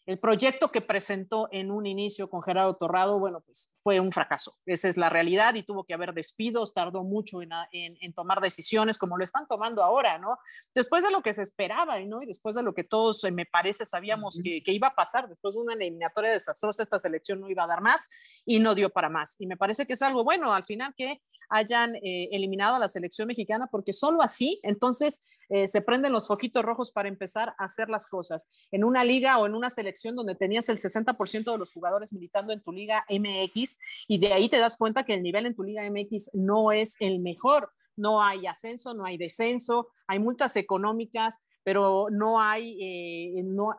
[0.07, 4.57] el proyecto que presentó en un inicio con Gerardo Torrado, bueno, pues fue un fracaso.
[4.65, 8.99] Esa es la realidad y tuvo que haber despidos, tardó mucho en, en, tomar decisiones
[8.99, 10.39] como lo están tomando ahora, ¿no?
[10.73, 12.23] Después de lo que se esperaba, ¿no?
[12.23, 15.29] Y después de lo que todos, eh, me parece, sabíamos que, que, iba a pasar,
[15.29, 18.09] después de una eliminatoria desastrosa, esta selección no iba a dar más
[18.45, 19.35] y no dio para más.
[19.41, 22.89] Y me parece que es algo bueno al final que hayan eh, eliminado a la
[22.89, 27.65] selección mexicana, porque solo así entonces eh, se prenden los foquitos rojos para empezar a
[27.65, 28.49] hacer las cosas.
[28.71, 32.53] En una liga o en una selección donde tenías el 60% de los jugadores militando
[32.53, 33.79] en tu liga MX
[34.09, 36.97] y de ahí te das cuenta que el nivel en tu liga MX no es
[37.01, 37.71] el mejor.
[37.97, 43.75] No hay ascenso, no hay descenso, hay multas económicas, pero no hay, eh, no,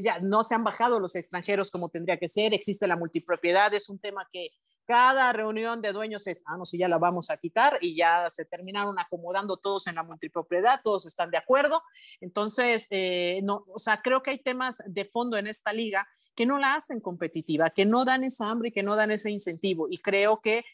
[0.00, 3.88] ya no se han bajado los extranjeros como tendría que ser, existe la multipropiedad, es
[3.88, 4.50] un tema que
[4.88, 8.30] cada reunión de dueños es, ah, no, si ya la vamos a quitar y ya
[8.30, 11.82] se terminaron acomodando todos en la multipropiedad, todos están de acuerdo.
[12.22, 16.46] Entonces, eh, no, o sea, creo que hay temas de fondo en esta liga que
[16.46, 19.88] no la hacen competitiva, que no dan esa hambre y que no dan ese incentivo.
[19.90, 20.64] Y creo que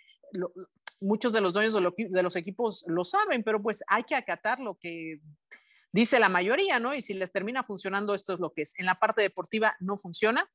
[1.00, 4.60] muchos de los dueños de, de los equipos lo saben, pero pues hay que acatar
[4.60, 5.18] lo que
[5.90, 6.94] dice la mayoría, ¿no?
[6.94, 8.78] Y si les termina funcionando, esto es lo que es.
[8.78, 10.48] En la parte deportiva no funciona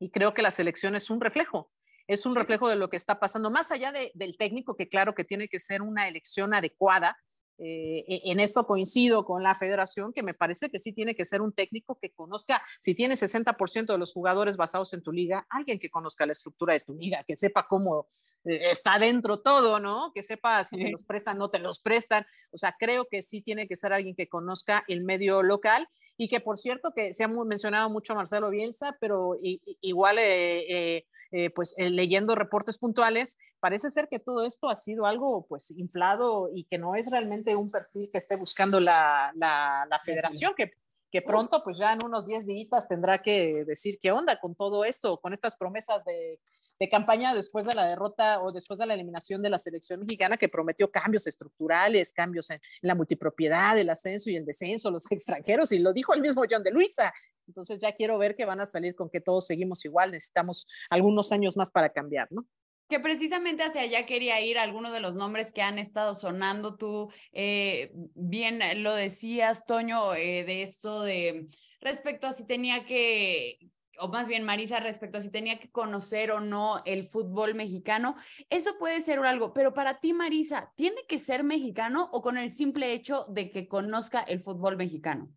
[0.00, 1.70] y creo que la selección es un reflejo
[2.10, 5.24] es un reflejo de lo que está pasando, más allá del técnico, que claro que
[5.24, 7.16] tiene que ser una elección adecuada.
[7.62, 11.24] Eh, e, en esto coincido con la federación, que me parece que sí tiene que
[11.24, 15.46] ser un técnico que conozca, si tiene 60% de los jugadores basados en tu liga,
[15.50, 18.08] alguien que conozca la estructura de tu liga, que sepa cómo
[18.44, 20.10] eh, está dentro todo, ¿no?
[20.12, 22.26] Que sepa si te los prestan, no te los prestan.
[22.50, 26.28] O sea, creo que sí tiene que ser alguien que conozca el medio local y
[26.28, 31.06] que, por cierto, que se ha mencionado mucho a Marcelo Bielsa, pero igual eh, eh,
[31.54, 36.50] pues eh, leyendo reportes puntuales, parece ser que todo esto ha sido algo pues inflado
[36.52, 40.72] y que no es realmente un perfil que esté buscando la, la, federación, que,
[41.10, 44.84] que pronto pues ya en unos 10 días tendrá que decir qué onda con todo
[44.84, 46.40] esto, con estas promesas de,
[46.80, 50.38] de campaña después de la derrota o después de la eliminación de la selección mexicana
[50.38, 55.10] que prometió cambios estructurales, cambios en, en, la multipropiedad, el ascenso y el descenso, los
[55.12, 57.12] extranjeros, y lo dijo el mismo John de Luisa,
[57.50, 61.32] entonces ya quiero ver que van a salir con que todos seguimos igual, necesitamos algunos
[61.32, 62.46] años más para cambiar, ¿no?
[62.88, 66.76] que precisamente hacia allá quería ir algunos de los nombres que han estado sonando.
[66.76, 71.46] Tú eh, bien lo decías, Toño, eh, de esto de
[71.80, 73.60] respecto a si tenía que,
[74.00, 78.16] o más bien Marisa, respecto a si tenía que conocer o no el fútbol mexicano.
[78.50, 82.50] Eso puede ser algo, pero para ti, Marisa, ¿tiene que ser mexicano o con el
[82.50, 85.30] simple hecho de que conozca el fútbol mexicano?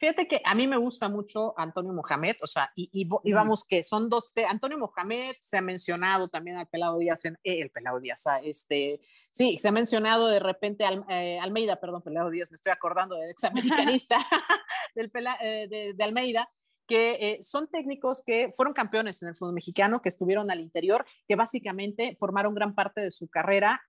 [0.00, 4.08] Fíjate que a mí me gusta mucho Antonio Mohamed, o sea, y, vamos que son
[4.08, 8.26] dos, Antonio Mohamed se ha mencionado también al Pelado Díaz, en, eh, el Pelado Díaz,
[8.26, 12.54] ah, este, sí, se ha mencionado de repente al, eh, Almeida, perdón, Pelado Díaz, me
[12.54, 14.16] estoy acordando del examericanista
[14.94, 16.48] del eh, de, Almeida,
[16.86, 21.36] que son técnicos que fueron campeones en el fútbol mexicano, que estuvieron al interior, que
[21.36, 23.82] básicamente formaron gran parte de su carrera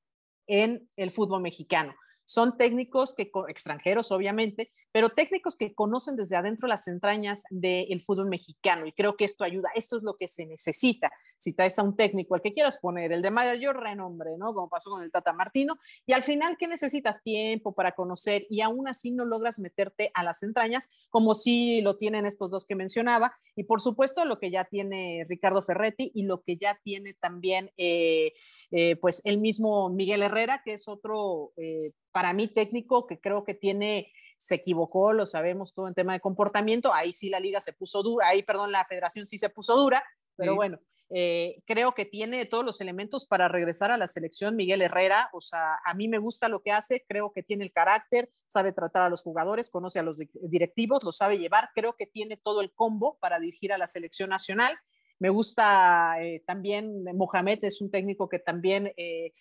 [0.46, 1.96] en el fútbol mexicano.
[2.26, 8.28] Son técnicos que, extranjeros obviamente, pero técnicos que conocen desde adentro las entrañas del fútbol
[8.28, 11.12] mexicano y creo que esto ayuda, esto es lo que se necesita.
[11.38, 14.54] Si traes a un técnico, el que quieras poner, el de mayor renombre, ¿no?
[14.54, 17.22] Como pasó con el Tata Martino, y al final, ¿qué necesitas?
[17.24, 21.98] Tiempo para conocer y aún así no logras meterte a las entrañas como si lo
[21.98, 26.24] tienen estos dos que mencionaba y por supuesto lo que ya tiene Ricardo Ferretti y
[26.24, 28.34] lo que ya tiene también eh,
[28.72, 33.44] eh, pues el mismo Miguel Herrera, que es otro eh, para mí técnico que creo
[33.44, 37.62] que tiene, se equivocó, lo sabemos todo en tema de comportamiento, ahí sí la liga
[37.62, 40.04] se puso dura, ahí perdón, la federación sí se puso dura,
[40.36, 40.80] pero bueno,
[41.14, 45.42] eh, creo que tiene todos los elementos para regresar a la selección Miguel Herrera, o
[45.42, 49.04] sea, a mí me gusta lo que hace, creo que tiene el carácter, sabe tratar
[49.04, 52.72] a los jugadores, conoce a los directivos, lo sabe llevar, creo que tiene todo el
[52.74, 54.78] combo para dirigir a la selección nacional.
[55.20, 59.34] Me gusta eh, también, Mohamed es un técnico que también eh,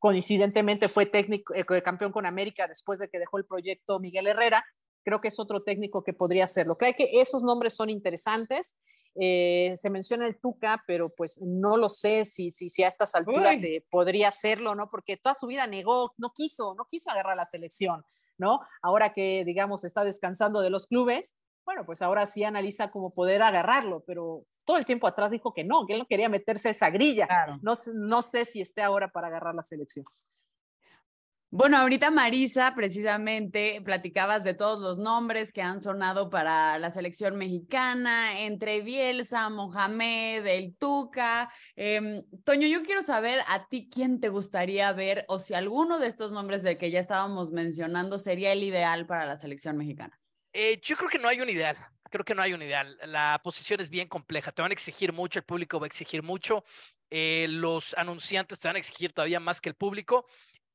[0.00, 4.64] coincidentemente fue técnico, eh, campeón con América después de que dejó el proyecto Miguel Herrera.
[5.04, 6.76] Creo que es otro técnico que podría hacerlo.
[6.76, 8.78] Creo que esos nombres son interesantes.
[9.14, 13.14] Eh, se menciona el Tuca, pero pues no lo sé si, si, si a estas
[13.14, 13.60] alturas
[13.90, 14.88] podría hacerlo, ¿no?
[14.88, 18.04] Porque toda su vida negó, no quiso, no quiso agarrar la selección,
[18.38, 18.60] ¿no?
[18.82, 21.36] Ahora que, digamos, está descansando de los clubes,
[21.70, 25.62] bueno, pues ahora sí analiza cómo poder agarrarlo, pero todo el tiempo atrás dijo que
[25.62, 27.28] no, que él no quería meterse a esa grilla.
[27.62, 30.04] No, no sé si esté ahora para agarrar la selección.
[31.52, 37.36] Bueno, ahorita Marisa, precisamente, platicabas de todos los nombres que han sonado para la selección
[37.38, 41.52] mexicana, entre Bielsa, Mohamed, el Tuca.
[41.76, 46.08] Em, Toño, yo quiero saber a ti quién te gustaría ver o si alguno de
[46.08, 50.19] estos nombres de que ya estábamos mencionando sería el ideal para la selección mexicana.
[50.52, 51.76] Eh, yo creo que no hay un ideal.
[52.10, 52.98] Creo que no hay un ideal.
[53.06, 54.52] La posición es bien compleja.
[54.52, 56.64] Te van a exigir mucho, el público va a exigir mucho,
[57.08, 60.26] eh, los anunciantes te van a exigir todavía más que el público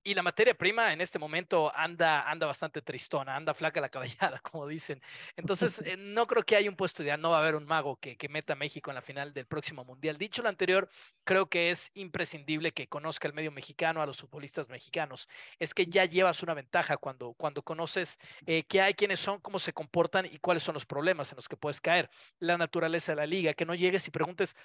[0.05, 4.39] y la materia prima en este momento anda, anda bastante tristona, anda flaca la caballada,
[4.43, 5.01] como dicen.
[5.35, 7.97] Entonces, eh, no creo que haya un puesto ideal, no va a haber un mago
[7.97, 10.19] que, que, meta a México en la final del próximo Mundial.
[10.19, 10.87] Dicho lo anterior,
[11.23, 15.27] creo que es imprescindible que conozca el medio mexicano, a los futbolistas mexicanos.
[15.57, 19.57] Es que ya llevas una ventaja cuando, cuando conoces eh, qué hay, quiénes son, cómo
[19.57, 22.11] se comportan y cuáles son los problemas en los que puedes caer.
[22.37, 24.55] La naturaleza de la liga, que no llegues y preguntes,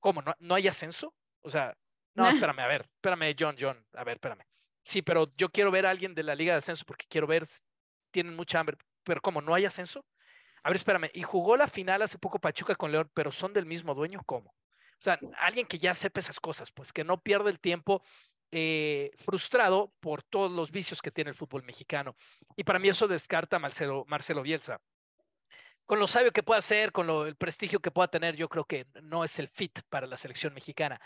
[0.00, 0.20] ¿cómo?
[0.20, 1.14] ¿No, no hay ascenso?
[1.40, 1.74] O sea,
[2.18, 4.42] no, espérame, a ver, espérame, John, John, a ver, espérame.
[4.82, 7.44] Sí, pero yo quiero ver a alguien de la Liga de Ascenso porque quiero ver,
[8.10, 9.40] tienen mucha hambre, pero ¿cómo?
[9.40, 10.04] ¿No hay ascenso?
[10.62, 13.66] A ver, espérame, y jugó la final hace poco Pachuca con León, pero son del
[13.66, 14.50] mismo dueño, ¿cómo?
[14.50, 18.02] O sea, alguien que ya sepa esas cosas, pues que no pierde el tiempo
[18.50, 22.16] eh, frustrado por todos los vicios que tiene el fútbol mexicano.
[22.56, 24.80] Y para mí eso descarta a Marcelo, Marcelo Bielsa.
[25.86, 28.64] Con lo sabio que pueda ser, con lo, el prestigio que pueda tener, yo creo
[28.64, 31.00] que no es el fit para la selección mexicana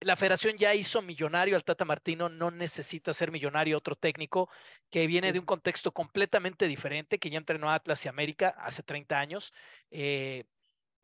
[0.00, 4.48] la federación ya hizo millonario al Tata Martino, no necesita ser millonario otro técnico
[4.90, 8.82] que viene de un contexto completamente diferente, que ya entrenó a Atlas y América hace
[8.82, 9.52] 30 años,
[9.90, 10.44] eh,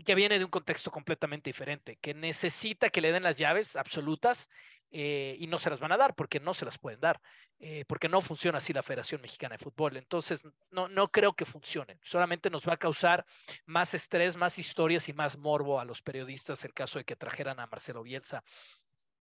[0.04, 4.48] que viene de un contexto completamente diferente, que necesita que le den las llaves absolutas
[4.90, 7.20] eh, y no se las van a dar porque no se las pueden dar,
[7.58, 9.96] eh, porque no funciona así la Federación Mexicana de Fútbol.
[9.96, 11.98] Entonces, no, no creo que funcione.
[12.02, 13.24] Solamente nos va a causar
[13.66, 17.60] más estrés, más historias y más morbo a los periodistas el caso de que trajeran
[17.60, 18.42] a Marcelo Bielsa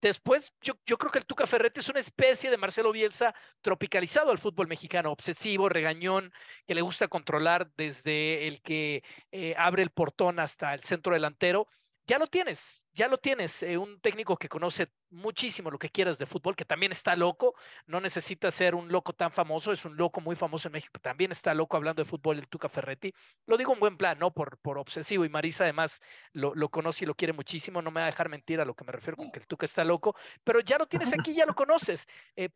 [0.03, 4.33] Después, yo, yo, creo que el Tuca Ferretti es una especie de Marcelo Bielsa tropicalizado
[4.33, 6.33] al fútbol mexicano, obsesivo, regañón,
[6.67, 11.69] que le gusta controlar desde el que eh, abre el portón hasta el centro delantero
[12.07, 13.63] ya lo tienes, ya lo tienes.
[13.63, 17.55] Eh, un técnico que conoce muchísimo lo que quieras de fútbol, que también está loco,
[17.87, 21.33] no necesita ser un loco tan famoso, es un loco muy famoso en México, también
[21.33, 23.15] está loco hablando de fútbol el Tuca Ferretti.
[23.47, 26.01] Lo digo en buen plan, no por, por obsesivo, y Marisa además
[26.33, 28.75] lo, lo conoce y lo quiere muchísimo, no me va a dejar mentir a lo
[28.75, 31.47] que me refiero con que el Tuca está loco, pero ya lo tienes aquí, ya
[31.47, 32.07] lo conoces.
[32.37, 32.49] Eh,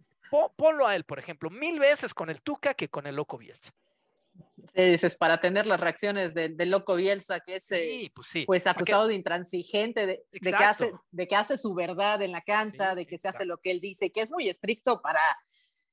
[0.56, 3.72] ponlo a él, por ejemplo, mil veces con el Tuca que con el loco Bielsa.
[4.74, 8.44] Sí, dices, para tener las reacciones del de loco Bielsa, que es eh, pues, sí.
[8.46, 12.42] pues, acusado de intransigente, de, de, que hace, de que hace su verdad en la
[12.42, 15.20] cancha, de que se hace lo que él dice, que es muy estricto para,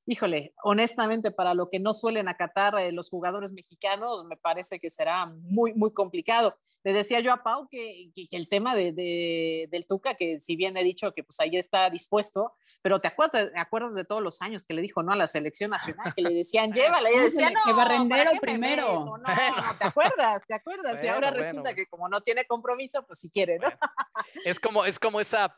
[0.06, 4.89] híjole, honestamente, para lo que no suelen acatar eh, los jugadores mexicanos, me parece que
[4.89, 6.58] será muy, muy complicado.
[6.84, 10.38] Le decía yo a Pau que, que, que el tema de, de, del Tuca, que
[10.38, 14.03] si bien he dicho que pues ahí está dispuesto, pero te acuerdas, te acuerdas de
[14.03, 17.09] todos los años que le dijo no a la selección nacional, que le decían llévala,
[17.09, 19.05] y decía no, que barrendero primero.
[19.05, 21.75] No, no, no, te acuerdas, te acuerdas, bueno, y ahora bueno, resulta bueno.
[21.77, 23.69] que como no tiene compromiso, pues si quiere, ¿no?
[24.43, 25.55] Es como, es como esa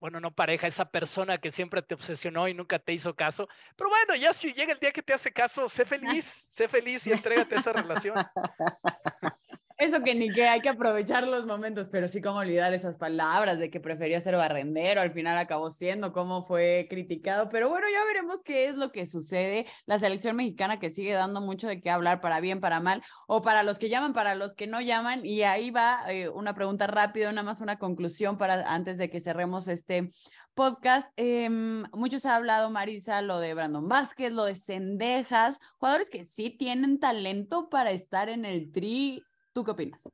[0.00, 3.48] bueno, no pareja, esa persona que siempre te obsesionó y nunca te hizo caso.
[3.76, 7.06] Pero bueno, ya si llega el día que te hace caso, sé feliz, sé feliz
[7.06, 8.16] y entrégate a esa relación.
[9.78, 13.60] Eso que ni que hay que aprovechar los momentos, pero sí cómo olvidar esas palabras
[13.60, 18.04] de que prefería ser barrendero, al final acabó siendo, cómo fue criticado, pero bueno, ya
[18.04, 19.66] veremos qué es lo que sucede.
[19.86, 23.40] La selección mexicana que sigue dando mucho de qué hablar, para bien, para mal, o
[23.40, 26.88] para los que llaman, para los que no llaman, y ahí va eh, una pregunta
[26.88, 30.10] rápida, nada más una conclusión para antes de que cerremos este
[30.54, 31.08] podcast.
[31.16, 31.48] Eh,
[31.92, 36.98] muchos ha hablado, Marisa, lo de Brandon Vázquez, lo de Cendejas, jugadores que sí tienen
[36.98, 39.22] talento para estar en el tri
[39.58, 40.08] ¿Tú qué opinas?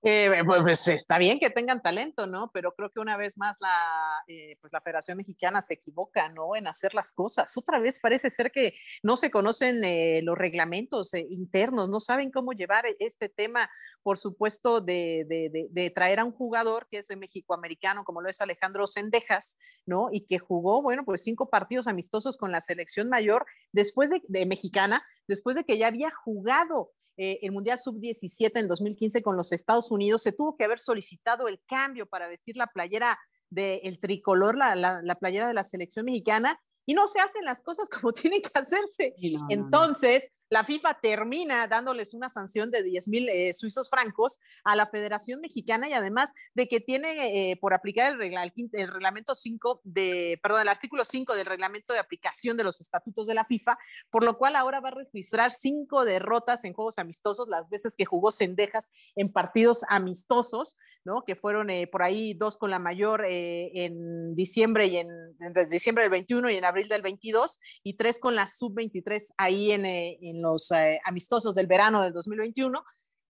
[0.00, 2.50] Eh, pues está bien que tengan talento, ¿no?
[2.54, 6.56] Pero creo que una vez más la, eh, pues la Federación Mexicana se equivoca, ¿no?
[6.56, 7.54] En hacer las cosas.
[7.58, 12.30] Otra vez parece ser que no se conocen eh, los reglamentos eh, internos, no saben
[12.30, 13.68] cómo llevar este tema,
[14.02, 18.86] por supuesto, de, de, traer a un jugador que es México-americano, como lo es Alejandro
[18.86, 20.08] Sendejas, ¿no?
[20.10, 25.04] Y que jugó, bueno, pues cinco partidos amistosos con la selección mayor después de mexicana,
[25.26, 29.90] después de que ya había jugado eh, el Mundial Sub-17 en 2015 con los Estados
[29.90, 33.18] Unidos, se tuvo que haber solicitado el cambio para vestir la playera
[33.50, 37.44] del de tricolor, la, la, la, playera de la selección mexicana, y no se hacen
[37.44, 39.14] las cosas como tienen que hacerse.
[39.20, 44.74] No, Entonces, la FIFA termina dándoles una sanción de 10 mil eh, suizos francos a
[44.74, 48.88] la Federación Mexicana y además de que tiene eh, por aplicar el, regla, el, el,
[48.90, 53.34] reglamento 5 de, perdón, el artículo 5 del reglamento de aplicación de los estatutos de
[53.34, 53.76] la FIFA,
[54.10, 58.06] por lo cual ahora va a registrar cinco derrotas en juegos amistosos, las veces que
[58.06, 61.24] jugó Cendejas en partidos amistosos, ¿no?
[61.26, 66.04] Que fueron eh, por ahí dos con la mayor en diciembre y en, desde diciembre
[66.04, 70.18] del 21 y en abril del 22 y tres con la sub-23 ahí en, eh,
[70.22, 72.84] en los eh, amistosos del verano del 2021.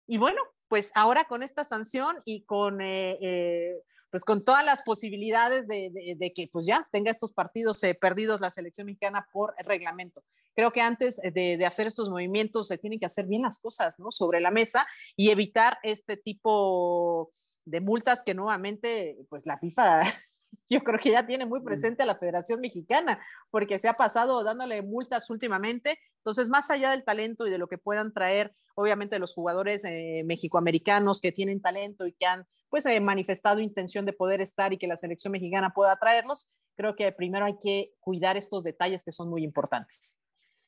[0.08, 4.82] Y bueno, pues ahora con esta sanción y con, eh, eh, pues con todas las
[4.84, 10.24] posibilidades de, que pues ya tenga estos partidos eh, perdidos la selección mexicana por reglamento.
[10.56, 14.12] Creo que antes de, hacer estos movimientos se tienen que hacer bien las cosas, ¿no?
[14.12, 17.32] Sobre la mesa y evitar este tipo
[17.66, 20.02] de multas que nuevamente, pues la FIFA
[20.70, 23.20] yo creo que ya tiene muy presente a la Federación Mexicana,
[23.52, 26.00] porque se ha pasado dándole multas últimamente.
[26.18, 30.24] Entonces, más allá del talento y de lo que puedan traer, obviamente, los jugadores eh,
[30.26, 34.78] mexicoamericanos que tienen talento y que han pues eh, manifestado intención de poder estar y
[34.78, 39.14] que la selección mexicana pueda traerlos, creo que primero hay que cuidar estos detalles que
[39.14, 40.20] son muy importantes.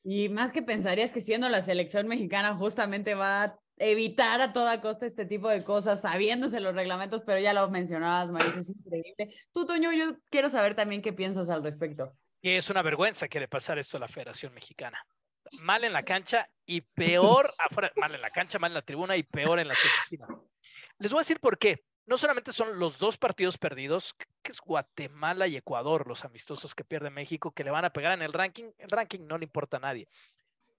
[0.02, 4.80] Y más que pensarías que siendo la selección mexicana justamente va a evitar a toda
[4.82, 9.34] costa este tipo de cosas, sabiéndose los reglamentos, pero ya lo mencionabas, Marisa, es increíble.
[9.52, 12.12] Tú, Toño, yo quiero saber también qué piensas al respecto.
[12.42, 15.02] Y es una vergüenza que le pasar esto a la Federación Mexicana.
[15.62, 19.16] Mal en la cancha y peor afuera, mal en la cancha, mal en la tribuna
[19.16, 20.28] y peor en las oficinas.
[20.98, 24.60] Les voy a decir por qué no solamente son los dos partidos perdidos, que es
[24.60, 28.32] Guatemala y Ecuador, los amistosos que pierde México, que le van a pegar en el
[28.32, 28.72] ranking.
[28.76, 30.06] El ranking no le importa a nadie.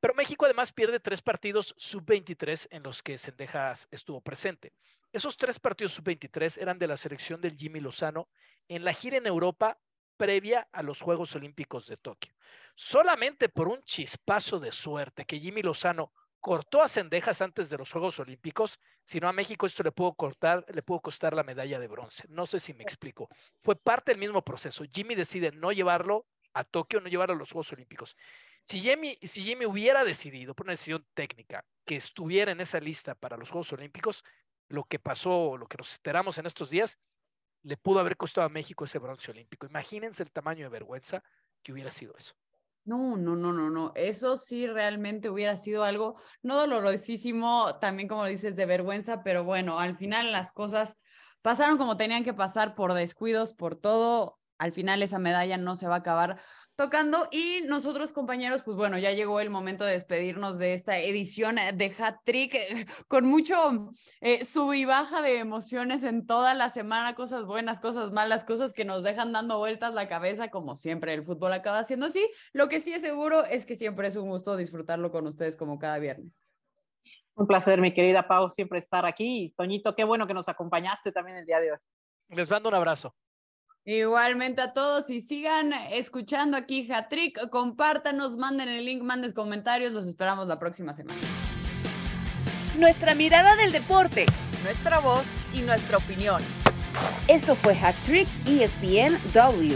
[0.02, 4.74] Pero México además pierde tres partidos sub-23 en los que Sendejas estuvo presente.
[5.14, 8.28] Esos tres partidos sub-23 eran de la selección del Jimmy Lozano
[8.68, 9.80] en la gira en Europa
[10.18, 12.34] previa a los Juegos Olímpicos de Tokio.
[12.76, 17.91] Solamente por un chispazo de suerte que Jimmy Lozano cortó a Cendejas antes de los
[17.91, 21.88] Juegos Olímpicos, sino a México esto le pudo cortar, le pudo costar la medalla de
[21.88, 22.26] bronce.
[22.28, 23.30] No sé si me explico.
[23.62, 24.84] Fue parte del mismo proceso.
[24.91, 28.16] Jimmy decide no llevarlo a Tokio, no llevarlo a los Juegos Olímpicos.
[28.64, 33.16] Si Jimmy, si Jimmy hubiera decidido, por una decisión técnica, que estuviera en esa lista
[33.16, 34.24] para los Juegos Olímpicos,
[34.70, 36.97] lo que pasó, lo que nos esperamos en estos días,
[37.64, 39.66] le pudo haber costado a México ese bronce olímpico.
[39.66, 41.24] Imagínense el tamaño de vergüenza
[41.62, 42.34] que hubiera sido eso.
[42.84, 43.91] No, no, no, no, no.
[43.95, 49.80] Eso sí realmente hubiera sido algo no dolorosísimo, también como dices, de vergüenza, pero bueno,
[49.80, 50.99] al final las cosas
[51.43, 54.39] pasaron como tenían que pasar por descuidos, por todo.
[54.57, 56.39] Al final esa medalla no se va a acabar
[56.82, 61.57] tocando y nosotros compañeros, pues bueno, ya llegó el momento de despedirnos de esta edición
[61.57, 66.69] de Hat Trick eh, con mucho eh, sub y baja de emociones en toda la
[66.69, 71.13] semana, cosas buenas, cosas malas, cosas que nos dejan dando vueltas la cabeza, como siempre
[71.13, 72.27] el fútbol acaba siendo así.
[72.51, 75.77] Lo que sí es seguro es que siempre es un gusto disfrutarlo con ustedes como
[75.77, 76.34] cada viernes.
[77.36, 79.53] Un placer, mi querida Pau, siempre estar aquí.
[79.55, 81.77] Toñito, qué bueno que nos acompañaste también el día de hoy.
[82.29, 83.13] Les mando un abrazo.
[83.84, 90.05] Igualmente a todos y sigan escuchando aquí Hatrick, compártanos, manden el link, manden comentarios, los
[90.05, 91.19] esperamos la próxima semana.
[92.77, 94.27] Nuestra mirada del deporte,
[94.63, 96.43] nuestra voz y nuestra opinión.
[97.27, 99.73] Esto fue Hatrick ESPN W.